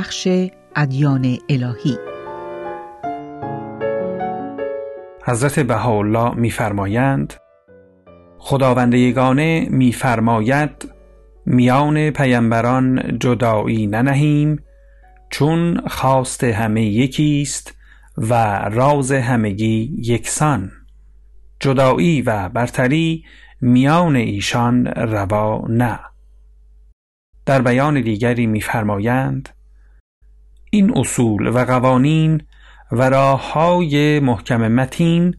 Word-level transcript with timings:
بخش 0.00 0.28
ادیان 0.76 1.38
الهی. 1.48 1.98
حضرت 5.24 5.60
بهاءالله 5.60 6.34
میفرمایند 6.34 7.34
خداوند 8.38 8.94
یگانه 8.94 9.66
میفرماید 9.70 10.92
میان 11.46 12.10
پیامبران 12.10 13.18
جدایی 13.18 13.86
ننهیم 13.86 14.62
چون 15.30 15.80
خواست 15.86 16.44
همه 16.44 16.84
یکیست 16.84 17.74
و 18.18 18.34
راز 18.72 19.12
همگی 19.12 19.96
یکسان. 19.98 20.70
جدایی 21.60 22.22
و 22.22 22.48
برتری 22.48 23.24
میان 23.60 24.16
ایشان 24.16 24.86
روا 24.86 25.64
نه. 25.68 26.00
در 27.46 27.62
بیان 27.62 28.00
دیگری 28.00 28.46
میفرمایند 28.46 29.48
این 30.70 30.98
اصول 30.98 31.46
و 31.46 31.58
قوانین 31.64 32.42
و 32.92 33.10
راههای 33.10 34.20
محکم 34.20 34.68
متین 34.68 35.36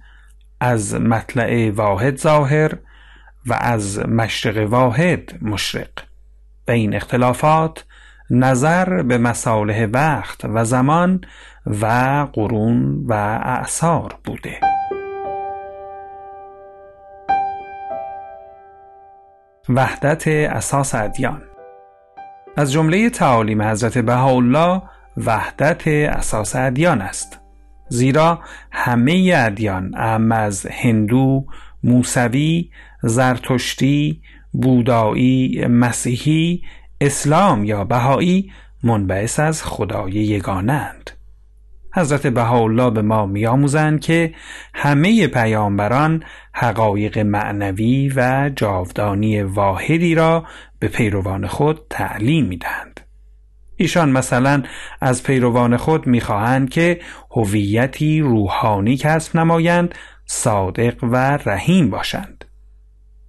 از 0.60 0.96
مطلع 0.96 1.72
واحد 1.72 2.18
ظاهر 2.18 2.78
و 3.46 3.54
از 3.54 4.00
مشرق 4.00 4.70
واحد 4.70 5.32
مشرق. 5.42 5.90
و 6.68 6.72
این 6.72 6.96
اختلافات 6.96 7.86
نظر 8.30 9.04
به 9.04 9.18
مصالح 9.18 9.88
وقت 9.94 10.46
و 10.46 10.66
زمان 10.66 11.22
و 11.66 11.86
قرون 12.34 13.06
و 13.08 13.14
اعثار 13.44 14.16
بوده. 14.24 14.60
وحدت 19.70 20.28
اساس 20.28 20.96
ادیان. 20.96 21.42
از 22.58 22.72
جمله 22.72 23.10
تعالیم 23.10 23.62
حضرت 23.62 23.98
بهاءالله 23.98 24.82
وحدت 25.18 25.88
اساس 25.88 26.56
ادیان 26.56 27.02
است. 27.02 27.40
زیرا 27.90 28.40
همه 28.72 29.34
ادیان 29.36 29.92
اهم 29.98 30.32
از 30.32 30.66
هندو، 30.66 31.46
موسوی، 31.84 32.70
زرتشتی، 33.04 34.22
بودایی، 34.54 35.66
مسیحی، 35.66 36.62
اسلام 37.02 37.64
یا 37.64 37.84
بهایی 37.84 38.52
منبعث 38.84 39.40
از 39.40 39.64
خدای 39.64 40.12
یگانند. 40.12 41.12
حضرت 41.96 42.28
بهاءالله 42.28 42.90
به 42.90 43.02
ما 43.02 43.26
میآموزند 43.26 44.02
که 44.02 44.34
همه 44.74 45.28
پیامبران 45.28 46.24
حقایق 46.54 47.20
معنوی 47.20 48.14
و 48.16 48.52
جاودانی 48.56 49.42
واحدی 49.42 50.16
را 50.16 50.46
به 50.80 50.88
پیروان 50.88 51.48
خود 51.48 51.80
تعلیم 51.90 52.46
می‌دهند. 52.46 53.00
ایشان 53.82 54.12
مثلا 54.12 54.64
از 55.02 55.24
پیروان 55.24 55.78
خود 55.78 56.08
می‌خواهند 56.08 56.70
که 56.70 57.00
هویتی 57.32 58.20
روحانی 58.20 58.98
کسب 58.98 59.38
نمایند 59.38 59.96
صادق 60.26 61.04
و 61.04 61.16
رحیم 61.46 61.90
باشند 61.90 62.46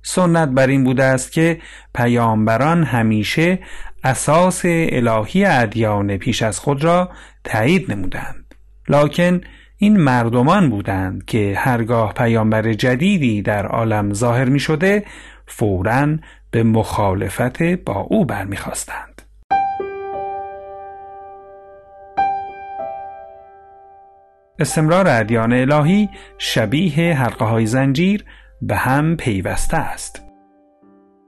سنت 0.03 0.49
بر 0.49 0.67
این 0.67 0.85
بوده 0.85 1.05
است 1.05 1.33
که 1.33 1.61
پیامبران 1.95 2.85
همیشه 2.85 3.59
اساس 4.05 4.63
الهی 4.65 5.45
ادیان 5.45 6.17
پیش 6.17 6.43
از 6.43 6.59
خود 6.59 6.85
را 6.85 7.11
تایید 7.45 7.93
نمودند 7.93 8.55
لکن 8.89 9.41
این 9.77 9.97
مردمان 9.97 10.71
بودند 10.71 11.25
که 11.25 11.55
هرگاه 11.57 12.13
پیامبر 12.13 12.73
جدیدی 12.73 13.43
در 13.43 13.67
عالم 13.67 14.13
ظاهر 14.13 14.45
می 14.45 14.61
شده 14.61 15.05
فوراً 15.47 16.17
به 16.51 16.63
مخالفت 16.63 17.63
با 17.63 17.95
او 17.95 18.25
برمیخواستند. 18.25 19.12
استمرار 24.63 25.09
ادیان 25.09 25.53
الهی 25.53 26.09
شبیه 26.39 27.15
حلقه 27.15 27.45
های 27.45 27.67
زنجیر 27.67 28.25
به 28.63 28.77
هم 28.77 29.17
پیوسته 29.17 29.77
است. 29.77 30.23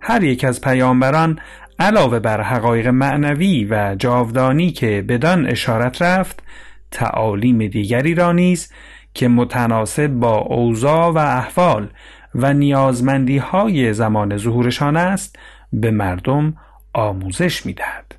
هر 0.01 0.25
یک 0.25 0.45
از 0.45 0.61
پیامبران 0.61 1.39
علاوه 1.79 2.19
بر 2.19 2.41
حقایق 2.41 2.87
معنوی 2.89 3.65
و 3.65 3.95
جاودانی 3.99 4.71
که 4.71 5.05
بدان 5.09 5.47
اشارت 5.47 6.03
رفت 6.03 6.43
تعالیم 6.91 7.67
دیگری 7.67 8.15
را 8.15 8.33
نیز 8.33 8.73
که 9.15 9.29
متناسب 9.29 10.07
با 10.07 10.37
اوضاع 10.37 11.13
و 11.13 11.19
احوال 11.19 11.89
و 12.35 12.53
نیازمندی 12.53 13.39
های 13.39 13.93
زمان 13.93 14.37
ظهورشان 14.37 14.97
است 14.97 15.39
به 15.73 15.91
مردم 15.91 16.57
آموزش 16.93 17.67
می 17.67 17.73
دهد. 17.73 18.15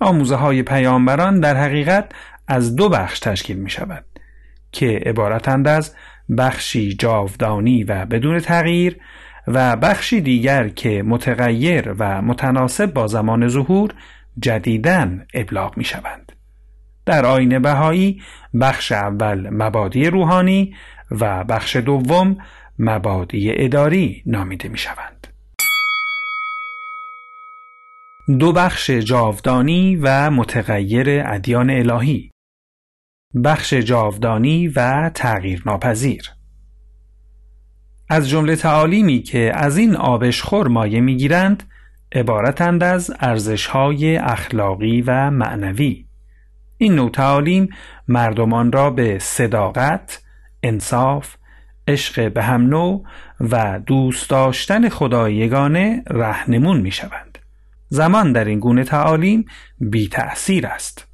آموزه 0.00 0.36
های 0.36 0.62
پیامبران 0.62 1.40
در 1.40 1.56
حقیقت 1.56 2.12
از 2.48 2.76
دو 2.76 2.88
بخش 2.88 3.20
تشکیل 3.20 3.56
می 3.56 3.70
شود 3.70 4.04
که 4.72 5.00
عبارتند 5.06 5.68
از 5.68 5.94
بخشی 6.38 6.94
جاودانی 6.94 7.84
و 7.84 8.06
بدون 8.06 8.38
تغییر 8.38 8.96
و 9.46 9.76
بخشی 9.76 10.20
دیگر 10.20 10.68
که 10.68 11.02
متغیر 11.02 11.94
و 11.98 12.22
متناسب 12.22 12.92
با 12.92 13.06
زمان 13.06 13.48
ظهور 13.48 13.90
جدیدن 14.38 15.26
ابلاغ 15.34 15.76
می 15.76 15.84
شوند. 15.84 16.32
در 17.06 17.26
آین 17.26 17.58
بهایی 17.58 18.22
بخش 18.60 18.92
اول 18.92 19.48
مبادی 19.50 20.10
روحانی 20.10 20.74
و 21.10 21.44
بخش 21.44 21.76
دوم 21.76 22.36
مبادی 22.78 23.52
اداری 23.64 24.22
نامیده 24.26 24.68
می 24.68 24.78
شوند. 24.78 25.26
دو 28.38 28.52
بخش 28.52 28.90
جاودانی 28.90 29.96
و 29.96 30.30
متغیر 30.30 31.22
ادیان 31.26 31.70
الهی 31.70 32.30
بخش 33.44 33.74
جاودانی 33.74 34.68
و 34.68 35.10
تغییر 35.14 35.62
ناپذیر 35.66 36.32
از 38.08 38.28
جمله 38.28 38.56
تعالیمی 38.56 39.22
که 39.22 39.52
از 39.54 39.76
این 39.76 39.96
آبشخور 39.96 40.68
مایه 40.68 41.00
می‌گیرند 41.00 41.62
عبارتند 42.12 42.82
از 42.82 43.12
ارزشهای 43.20 44.16
اخلاقی 44.16 45.02
و 45.02 45.30
معنوی 45.30 46.06
این 46.76 46.94
نوع 46.94 47.10
تعالیم 47.10 47.68
مردمان 48.08 48.72
را 48.72 48.90
به 48.90 49.18
صداقت، 49.18 50.22
انصاف، 50.62 51.34
عشق 51.88 52.32
به 52.32 52.42
هم 52.42 52.62
نوع 52.62 53.04
و 53.40 53.80
دوست 53.86 54.30
داشتن 54.30 54.88
خدای 54.88 55.34
یگانه 55.34 56.02
رهنمون 56.06 56.80
می 56.80 56.90
شوند. 56.90 57.38
زمان 57.88 58.32
در 58.32 58.44
این 58.44 58.60
گونه 58.60 58.84
تعالیم 58.84 59.44
بی 59.80 60.08
تأثیر 60.08 60.66
است. 60.66 61.07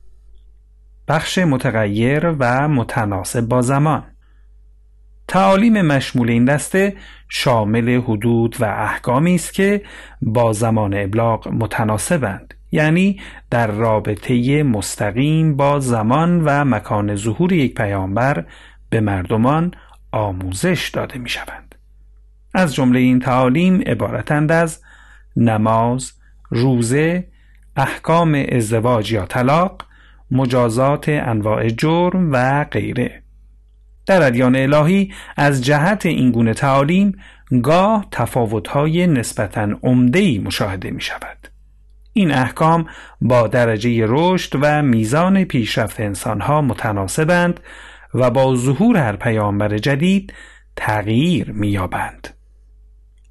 بخش 1.08 1.38
متغیر 1.38 2.30
و 2.38 2.68
متناسب 2.68 3.40
با 3.40 3.62
زمان 3.62 4.04
تعالیم 5.28 5.82
مشمول 5.82 6.30
این 6.30 6.44
دسته 6.44 6.96
شامل 7.28 8.00
حدود 8.00 8.56
و 8.60 8.64
احکامی 8.64 9.34
است 9.34 9.54
که 9.54 9.82
با 10.22 10.52
زمان 10.52 10.94
ابلاغ 10.94 11.48
متناسبند 11.48 12.54
یعنی 12.72 13.20
در 13.50 13.66
رابطه 13.66 14.62
مستقیم 14.62 15.56
با 15.56 15.80
زمان 15.80 16.40
و 16.44 16.64
مکان 16.64 17.16
ظهور 17.16 17.52
یک 17.52 17.74
پیامبر 17.74 18.44
به 18.90 19.00
مردمان 19.00 19.74
آموزش 20.12 20.88
داده 20.88 21.18
می 21.18 21.28
شوند. 21.28 21.74
از 22.54 22.74
جمله 22.74 22.98
این 22.98 23.20
تعالیم 23.20 23.80
عبارتند 23.80 24.52
از 24.52 24.80
نماز، 25.36 26.12
روزه، 26.50 27.28
احکام 27.76 28.44
ازدواج 28.52 29.12
یا 29.12 29.26
طلاق، 29.26 29.86
مجازات 30.30 31.08
انواع 31.08 31.68
جرم 31.68 32.32
و 32.32 32.64
غیره. 32.64 33.22
در 34.06 34.22
ادیان 34.22 34.56
الهی 34.56 35.12
از 35.36 35.64
جهت 35.64 36.06
این 36.06 36.30
گونه 36.30 36.54
تعالیم 36.54 37.12
گاه 37.62 38.06
تفاوت‌های 38.10 39.06
نسبتاً 39.06 39.68
عمده‌ای 39.82 40.38
مشاهده 40.38 40.90
می 40.90 41.00
شود. 41.00 41.48
این 42.12 42.30
احکام 42.30 42.86
با 43.20 43.46
درجه 43.46 44.04
رشد 44.08 44.58
و 44.62 44.82
میزان 44.82 45.44
پیشرفت 45.44 46.00
انسانها 46.00 46.60
متناسبند 46.62 47.60
و 48.14 48.30
با 48.30 48.56
ظهور 48.56 48.96
هر 48.96 49.16
پیامبر 49.16 49.78
جدید 49.78 50.32
تغییر 50.76 51.50
می‌یابند. 51.52 52.28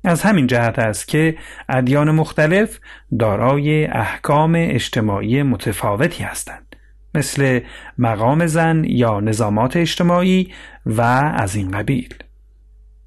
از 0.03 0.21
همین 0.21 0.47
جهت 0.47 0.79
است 0.79 1.07
که 1.07 1.37
ادیان 1.69 2.11
مختلف 2.11 2.79
دارای 3.19 3.85
احکام 3.85 4.53
اجتماعی 4.55 5.43
متفاوتی 5.43 6.23
هستند 6.23 6.72
مثل 7.15 7.59
مقام 7.97 8.45
زن 8.45 8.83
یا 8.83 9.19
نظامات 9.19 9.77
اجتماعی 9.77 10.53
و 10.85 11.01
از 11.35 11.55
این 11.55 11.71
قبیل. 11.71 12.13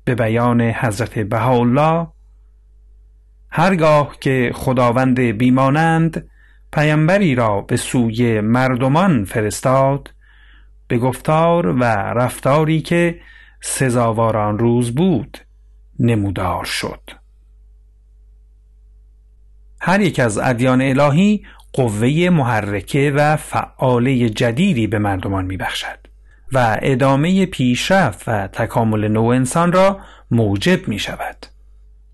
به 0.04 0.14
بیان 0.14 0.60
حضرت 0.60 1.18
بهاءالله 1.18 2.06
هرگاه 3.50 4.16
که 4.20 4.50
خداوند 4.54 5.20
بیمانند 5.20 6.28
پیامبری 6.72 7.34
را 7.34 7.60
به 7.60 7.76
سوی 7.76 8.40
مردمان 8.40 9.24
فرستاد 9.24 10.10
به 10.88 10.98
گفتار 10.98 11.66
و 11.66 11.84
رفتاری 11.84 12.80
که 12.80 13.20
سزاوار 13.60 14.36
آن 14.36 14.58
روز 14.58 14.94
بود 14.94 15.38
نمودار 15.98 16.64
شد. 16.64 17.00
هر 19.80 20.00
یک 20.00 20.20
از 20.20 20.38
ادیان 20.38 20.82
الهی 20.82 21.46
قوه 21.76 22.28
محرکه 22.32 23.12
و 23.16 23.36
فعاله 23.36 24.28
جدیدی 24.28 24.86
به 24.86 24.98
مردمان 24.98 25.44
میبخشد 25.44 25.98
و 26.52 26.78
ادامه 26.82 27.46
پیشرفت 27.46 28.28
و 28.28 28.46
تکامل 28.46 29.08
نوع 29.08 29.34
انسان 29.34 29.72
را 29.72 30.00
موجب 30.30 30.88
می 30.88 30.98
شود. 30.98 31.46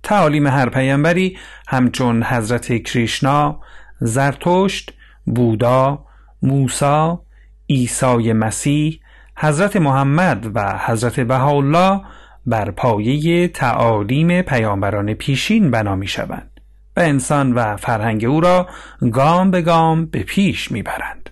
تعالیم 0.03 0.47
هر 0.47 0.69
پیامبری 0.69 1.39
همچون 1.69 2.23
حضرت 2.23 2.83
کریشنا، 2.83 3.61
زرتشت، 4.01 4.93
بودا، 5.27 6.05
موسا، 6.43 7.23
عیسی 7.71 8.33
مسیح، 8.33 9.01
حضرت 9.37 9.77
محمد 9.77 10.51
و 10.55 10.79
حضرت 10.87 11.21
بهاءالله 11.21 12.01
بر 12.47 12.71
پایه 12.71 13.49
تعالیم 13.49 14.43
پیامبران 14.43 15.15
پیشین 15.15 15.71
بنا 15.71 15.97
می 15.97 16.07
شوند 16.07 16.52
و 16.97 17.01
انسان 17.01 17.53
و 17.53 17.77
فرهنگ 17.77 18.25
او 18.25 18.41
را 18.41 18.69
گام 19.13 19.51
به 19.51 19.63
گام 19.63 20.07
به 20.07 20.23
پیش 20.23 20.73
می 20.73 20.83
برند. 20.83 21.31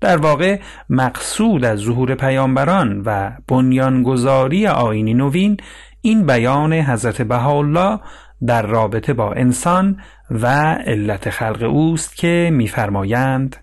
در 0.00 0.16
واقع 0.16 0.60
مقصود 0.90 1.64
از 1.64 1.78
ظهور 1.78 2.14
پیامبران 2.14 3.02
و 3.06 3.32
بنیانگذاری 3.48 4.66
آینی 4.66 5.14
نوین 5.14 5.56
این 6.00 6.26
بیان 6.26 6.72
حضرت 6.72 7.22
بهاءالله 7.22 8.00
در 8.46 8.62
رابطه 8.62 9.12
با 9.12 9.32
انسان 9.32 10.00
و 10.30 10.46
علت 10.74 11.30
خلق 11.30 11.62
اوست 11.62 12.16
که 12.16 12.50
میفرمایند 12.52 13.56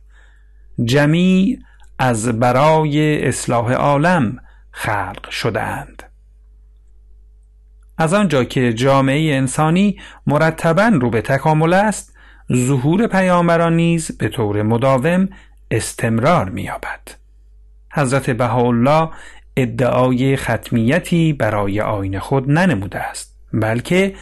جمیع 0.84 1.60
از 2.00 2.40
برای 2.40 3.28
اصلاح 3.28 3.74
عالم 3.74 4.38
خلق 4.72 5.30
شدهاند 5.30 6.04
از 7.98 8.14
آنجا 8.14 8.44
که 8.44 8.74
جامعه 8.74 9.36
انسانی 9.36 10.00
مرتبا 10.28 10.92
رو 11.02 11.10
به 11.10 11.22
تکامل 11.22 11.74
است 11.74 12.14
ظهور 12.54 13.08
پیامبران 13.08 13.76
نیز 13.76 14.18
به 14.18 14.30
طور 14.30 14.62
مداوم 14.62 15.30
استمرار 15.72 16.50
می‌یابد. 16.50 17.02
حضرت 17.94 18.30
بهاءالله 18.30 19.10
ادعای 19.58 20.36
ختمیتی 20.38 21.34
برای 21.34 21.82
آین 21.82 22.20
خود 22.20 22.52
ننموده 22.52 23.00
است 23.00 23.36
بلکه 23.54 24.14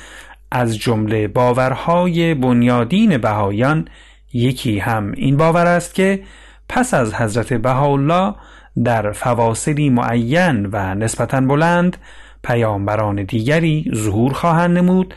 از 0.52 0.78
جمله 0.78 1.28
باورهای 1.28 2.34
بنیادین 2.34 3.18
بهایان 3.18 3.88
یکی 4.34 4.80
هم 4.80 5.12
این 5.16 5.38
باور 5.38 5.68
است 5.68 5.96
که 5.96 6.24
پس 6.70 6.94
از 6.94 7.14
حضرت 7.14 7.54
بهاءالله 7.54 8.36
در 8.84 9.12
فواصلی 9.12 9.90
معین 9.90 10.70
و 10.72 10.96
نسبتا 10.96 11.42
بلند 11.42 11.98
پیامبران 12.46 13.24
دیگری 13.24 13.92
ظهور 13.96 14.34
خواهند 14.34 14.78
نمود 14.78 15.14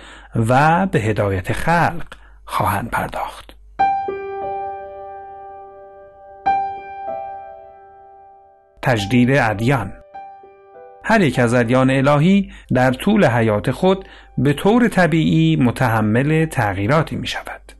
و 0.48 0.86
به 0.86 0.98
هدایت 0.98 1.52
خلق 1.52 2.06
خواهند 2.44 2.90
پرداخت 2.90 3.56
تجدید 8.82 9.30
ادیان 9.30 9.92
هر 11.04 11.20
یک 11.20 11.38
از 11.38 11.54
ادیان 11.54 11.90
الهی 11.90 12.52
در 12.74 12.92
طول 12.92 13.26
حیات 13.26 13.70
خود 13.70 14.08
به 14.38 14.52
طور 14.52 14.88
طبیعی 14.88 15.56
متحمل 15.56 16.46
تغییراتی 16.46 17.16
می 17.16 17.26
شود. 17.26 17.72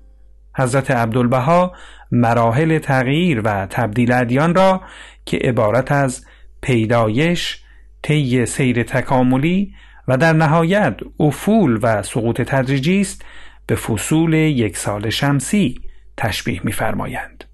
حضرت 0.58 0.90
عبدالبها 0.90 1.72
مراحل 2.12 2.78
تغییر 2.78 3.40
و 3.44 3.66
تبدیل 3.66 4.12
ادیان 4.12 4.54
را 4.54 4.80
که 5.24 5.36
عبارت 5.36 5.92
از 5.92 6.26
پیدایش، 6.62 7.62
طی 8.02 8.46
سیر 8.46 8.82
تکاملی 8.82 9.74
و 10.08 10.16
در 10.16 10.32
نهایت 10.32 10.96
افول 11.20 11.78
و 11.82 12.02
سقوط 12.02 12.40
تدریجی 12.40 13.00
است 13.00 13.24
به 13.66 13.74
فصول 13.74 14.34
یک 14.34 14.76
سال 14.76 15.10
شمسی 15.10 15.80
تشبیه 16.16 16.60
می‌فرمایند. 16.64 17.44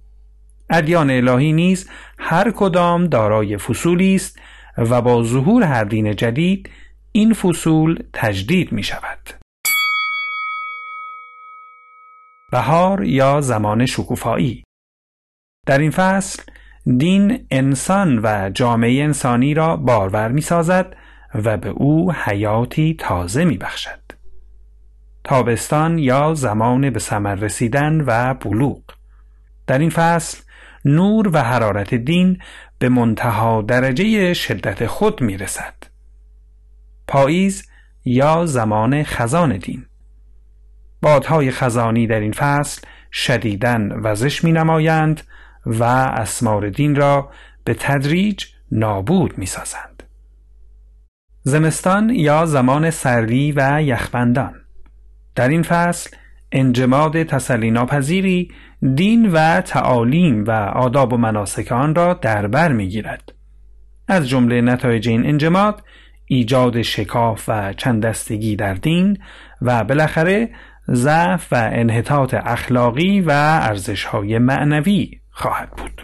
ادیان 0.70 1.10
الهی 1.10 1.52
نیز 1.52 1.90
هر 2.18 2.50
کدام 2.50 3.06
دارای 3.06 3.56
فصولی 3.56 4.14
است 4.14 4.38
و 4.78 5.02
با 5.02 5.22
ظهور 5.22 5.62
هر 5.62 5.84
دین 5.84 6.16
جدید 6.16 6.70
این 7.12 7.32
فصول 7.32 8.02
تجدید 8.12 8.72
می 8.72 8.82
شود. 8.82 9.30
بهار 12.52 13.04
یا 13.04 13.40
زمان 13.40 13.86
شکوفایی 13.86 14.64
در 15.66 15.78
این 15.78 15.90
فصل 15.90 16.42
دین 16.86 17.46
انسان 17.50 18.20
و 18.22 18.50
جامعه 18.50 19.02
انسانی 19.02 19.54
را 19.54 19.76
بارور 19.76 20.28
می 20.28 20.40
سازد 20.40 20.96
و 21.34 21.56
به 21.56 21.68
او 21.68 22.12
حیاتی 22.12 22.96
تازه 22.98 23.44
می 23.44 23.58
بخشد. 23.58 24.00
تابستان 25.24 25.98
یا 25.98 26.34
زمان 26.34 26.90
به 26.90 26.98
ثمر 26.98 27.34
رسیدن 27.34 28.00
و 28.06 28.34
بلوغ 28.34 28.82
در 29.66 29.78
این 29.78 29.90
فصل 29.90 30.38
نور 30.84 31.30
و 31.32 31.38
حرارت 31.38 31.94
دین 31.94 32.38
به 32.78 32.88
منتها 32.88 33.62
درجه 33.62 34.34
شدت 34.34 34.86
خود 34.86 35.20
می 35.20 35.36
رسد. 35.36 35.74
پاییز 37.08 37.68
یا 38.04 38.46
زمان 38.46 39.02
خزان 39.02 39.56
دین 39.56 39.86
بادهای 41.02 41.50
خزانی 41.50 42.06
در 42.06 42.20
این 42.20 42.32
فصل 42.32 42.82
شدیدن 43.12 43.92
وزش 44.02 44.44
می 44.44 44.52
نمایند 44.52 45.22
و 45.66 45.84
اسمار 45.84 46.70
دین 46.70 46.94
را 46.94 47.30
به 47.64 47.74
تدریج 47.74 48.44
نابود 48.72 49.38
می 49.38 49.46
سازند. 49.46 50.02
زمستان 51.42 52.10
یا 52.10 52.46
زمان 52.46 52.90
سردی 52.90 53.52
و 53.56 53.82
یخبندان 53.82 54.54
در 55.34 55.48
این 55.48 55.62
فصل 55.62 56.16
انجماد 56.52 57.22
تسلی 57.22 57.70
ناپذیری 57.70 58.50
دین 58.94 59.32
و 59.32 59.60
تعالیم 59.60 60.44
و 60.44 60.50
آداب 60.50 61.12
و 61.12 61.16
مناسک 61.16 61.72
آن 61.72 61.94
را 61.94 62.14
در 62.14 62.46
بر 62.46 62.72
می‌گیرد 62.72 63.32
از 64.08 64.28
جمله 64.28 64.60
نتایج 64.60 65.08
این 65.08 65.26
انجماد 65.26 65.82
ایجاد 66.26 66.82
شکاف 66.82 67.44
و 67.48 67.72
چندستگی 67.72 68.56
در 68.56 68.74
دین 68.74 69.18
و 69.62 69.84
بالاخره 69.84 70.50
ضعف 70.90 71.52
و 71.52 71.70
انحطاط 71.72 72.34
اخلاقی 72.34 73.20
و 73.20 73.30
ارزش‌های 73.62 74.38
معنوی 74.38 75.20
خواهد 75.34 75.70
بود. 75.76 76.03